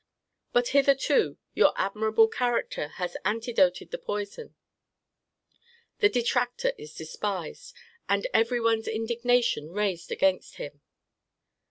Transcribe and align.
But 0.51 0.69
hitherto 0.69 1.37
your 1.53 1.73
admirable 1.75 2.27
character 2.27 2.87
has 2.97 3.15
antidoted 3.23 3.91
the 3.91 3.99
poison; 3.99 4.55
the 5.99 6.09
detractor 6.09 6.73
is 6.75 6.95
despised, 6.95 7.75
and 8.09 8.25
every 8.33 8.59
one's 8.59 8.87
indignation 8.87 9.69
raised 9.69 10.11
against 10.11 10.55
him. 10.55 10.81